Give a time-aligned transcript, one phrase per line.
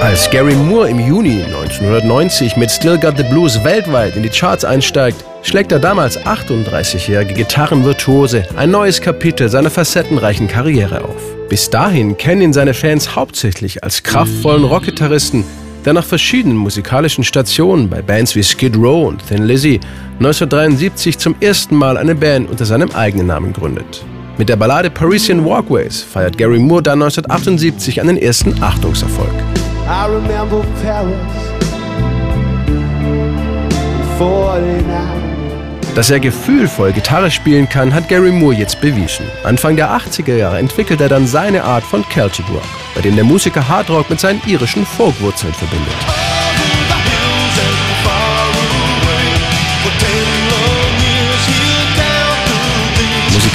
[0.00, 4.64] Als Gary Moore im Juni 1990 mit Still Got the Blues weltweit in die Charts
[4.64, 11.22] einsteigt, schlägt der damals 38-jährige Gitarrenvirtuose ein neues Kapitel seiner facettenreichen Karriere auf.
[11.50, 15.44] Bis dahin kennen ihn seine Fans hauptsächlich als kraftvollen Rockgitarristen,
[15.84, 19.80] der nach verschiedenen musikalischen Stationen bei Bands wie Skid Row und Thin Lizzy
[20.14, 24.02] 1973 zum ersten Mal eine Band unter seinem eigenen Namen gründet.
[24.38, 29.39] Mit der Ballade Parisian Walkways feiert Gary Moore dann 1978 einen ersten Achtungserfolg.
[29.92, 31.18] I remember Paris
[34.20, 35.94] 49.
[35.96, 39.26] Dass er gefühlvoll Gitarre spielen kann, hat Gary Moore jetzt bewiesen.
[39.42, 42.62] Anfang der 80er Jahre entwickelt er dann seine Art von Celtic Rock,
[42.94, 46.29] bei dem der Musiker Hard Rock mit seinen irischen Folkwurzeln verbindet.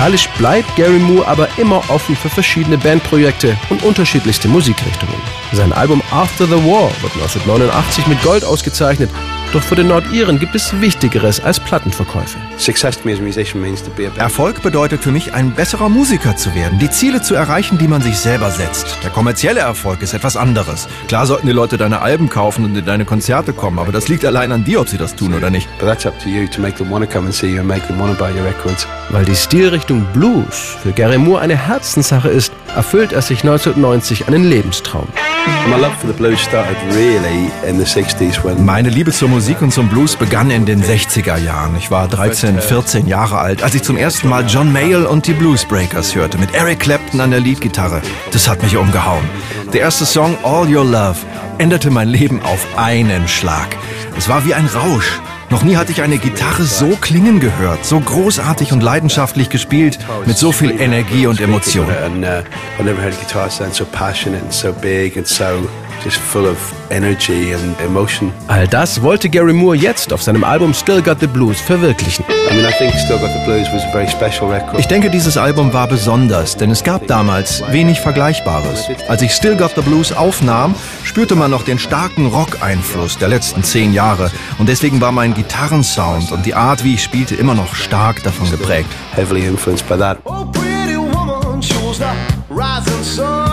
[0.00, 5.14] Musikalisch bleibt Gary Moore aber immer offen für verschiedene Bandprojekte und unterschiedlichste Musikrichtungen.
[5.52, 9.10] Sein Album After the War wird 1989 mit Gold ausgezeichnet
[9.52, 12.38] doch für den Nordiren gibt es Wichtigeres als Plattenverkäufe.
[14.16, 18.00] Erfolg bedeutet für mich, ein besserer Musiker zu werden, die Ziele zu erreichen, die man
[18.00, 18.98] sich selber setzt.
[19.02, 20.88] Der kommerzielle Erfolg ist etwas anderes.
[21.08, 24.24] Klar sollten die Leute deine Alben kaufen und in deine Konzerte kommen, aber das liegt
[24.24, 25.68] allein an dir, ob sie das tun oder nicht.
[29.08, 34.44] Weil die Stilrichtung Blues für Gary Moore eine Herzenssache ist, erfüllt er sich 1990 einen
[34.44, 35.08] Lebenstraum.
[38.64, 41.76] Meine Liebe zur Musik und zum Blues begann in den 60er Jahren.
[41.76, 45.32] Ich war 13, 14 Jahre alt, als ich zum ersten Mal John Mayall und die
[45.32, 48.02] Bluesbreakers hörte, mit Eric Clapton an der Leadgitarre.
[48.32, 49.24] Das hat mich umgehauen.
[49.72, 51.18] Der erste Song, All Your Love,
[51.58, 53.68] änderte mein Leben auf einen Schlag.
[54.18, 55.20] Es war wie ein Rausch.
[55.50, 60.38] Noch nie hatte ich eine Gitarre so klingen gehört, so großartig und leidenschaftlich gespielt, mit
[60.38, 61.88] so viel Energie und Emotion.
[68.48, 72.24] All das wollte Gary Moore jetzt auf seinem Album Still Got the Blues verwirklichen.
[74.78, 78.88] Ich denke, dieses Album war besonders, denn es gab damals wenig Vergleichbares.
[79.08, 80.74] Als ich Still Got the Blues aufnahm,
[81.04, 86.32] spürte man noch den starken Rock-Einfluss der letzten zehn Jahre und deswegen war mein Gitarrensound
[86.32, 88.88] und die Art, wie ich spielte, immer noch stark davon geprägt.
[89.14, 90.18] Heavily influenced by that.
[90.24, 92.04] Oh, pretty woman shows the
[92.48, 93.49] rising sun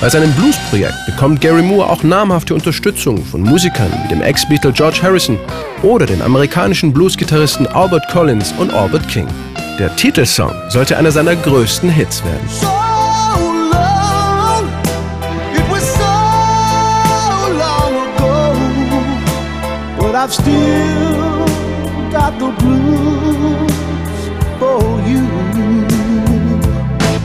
[0.00, 5.00] Bei seinem Blues-Projekt bekommt Gary Moore auch namhafte Unterstützung von Musikern wie dem Ex-Beatle George
[5.02, 5.38] Harrison
[5.82, 9.28] oder den amerikanischen Blues-Gitarristen Albert Collins und Albert King.
[9.78, 12.48] Der Titelsong sollte einer seiner größten Hits werden.
[12.48, 13.30] So long,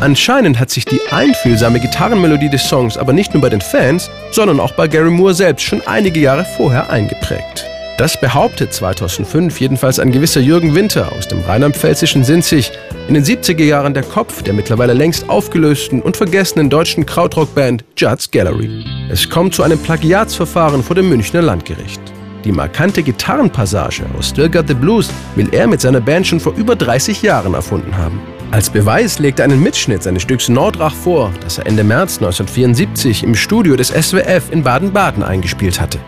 [0.02, 4.60] Anscheinend hat sich die einfühlsame Gitarrenmelodie des Songs aber nicht nur bei den Fans, sondern
[4.60, 7.66] auch bei Gary Moore selbst schon einige Jahre vorher eingeprägt.
[7.98, 12.74] Das behauptet 2005 jedenfalls ein gewisser Jürgen Winter aus dem rheinland-pfälzischen Sinzig,
[13.08, 18.30] in den 70er Jahren der Kopf der mittlerweile längst aufgelösten und vergessenen deutschen Krautrockband Judd's
[18.30, 18.84] Gallery.
[19.10, 22.02] Es kommt zu einem Plagiatsverfahren vor dem Münchner Landgericht.
[22.44, 26.54] Die markante Gitarrenpassage aus Still Got the Blues will er mit seiner Band schon vor
[26.56, 28.20] über 30 Jahren erfunden haben.
[28.52, 33.24] Als Beweis legt er einen Mitschnitt seines Stücks Nordrach vor, das er Ende März 1974
[33.24, 36.00] im Studio des SWF in Baden-Baden eingespielt hatte.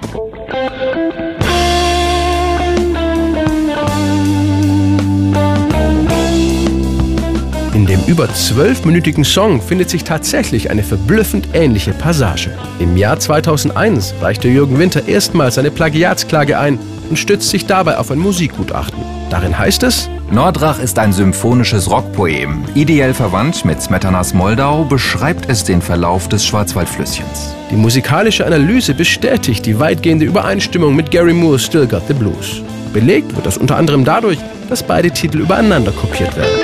[7.74, 12.52] In dem über zwölfminütigen Song findet sich tatsächlich eine verblüffend ähnliche Passage.
[12.80, 18.10] Im Jahr 2001 reichte Jürgen Winter erstmals eine Plagiatsklage ein und stützt sich dabei auf
[18.10, 19.17] ein Musikgutachten.
[19.30, 22.64] Darin heißt es, Nordrach ist ein symphonisches Rockpoem.
[22.76, 27.54] Ideell verwandt mit Smetanas Moldau beschreibt es den Verlauf des Schwarzwaldflüsschens.
[27.70, 32.62] Die musikalische Analyse bestätigt die weitgehende Übereinstimmung mit Gary Moore's Still Got the Blues.
[32.94, 34.38] Belegt wird das unter anderem dadurch,
[34.70, 36.60] dass beide Titel übereinander kopiert werden.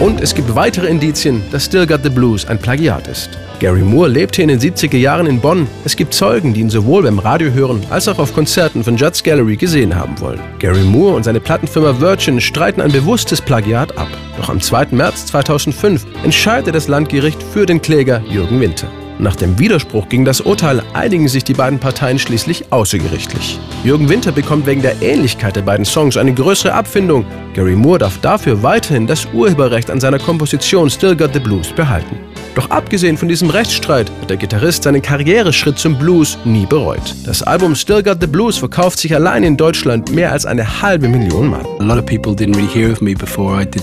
[0.00, 3.30] Und es gibt weitere Indizien, dass Still Got the Blues ein Plagiat ist.
[3.58, 5.66] Gary Moore lebte in den 70er Jahren in Bonn.
[5.84, 9.56] Es gibt Zeugen, die ihn sowohl beim Radiohören als auch auf Konzerten von Judd's Gallery
[9.56, 10.40] gesehen haben wollen.
[10.58, 14.08] Gary Moore und seine Plattenfirma Virgin streiten ein bewusstes Plagiat ab.
[14.36, 14.88] Doch am 2.
[14.90, 18.88] März 2005 entscheidet das Landgericht für den Kläger Jürgen Winter.
[19.18, 23.58] Nach dem Widerspruch gegen das Urteil einigen sich die beiden Parteien schließlich außergerichtlich.
[23.82, 27.24] Jürgen Winter bekommt wegen der Ähnlichkeit der beiden Songs eine größere Abfindung.
[27.54, 32.18] Gary Moore darf dafür weiterhin das Urheberrecht an seiner Komposition Still Got the Blues behalten.
[32.56, 37.14] Doch abgesehen von diesem Rechtsstreit hat der Gitarrist seinen Karriereschritt zum Blues nie bereut.
[37.26, 41.06] Das Album Still Got the Blues verkauft sich allein in Deutschland mehr als eine halbe
[41.06, 41.66] Million Mal.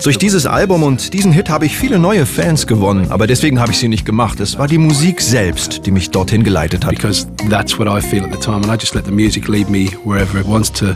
[0.04, 3.72] Durch dieses Album und diesen Hit habe ich viele neue Fans gewonnen, aber deswegen habe
[3.72, 4.40] ich sie nicht gemacht.
[4.40, 6.96] Es war die Musik selbst, die mich dorthin geleitet hat.
[6.96, 9.70] Because that's what I feel at the time and I just let the music lead
[9.70, 10.96] me wherever it wants to.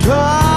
[0.00, 0.49] Time